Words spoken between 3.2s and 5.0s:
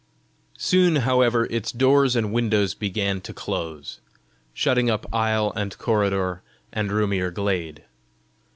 to close, shutting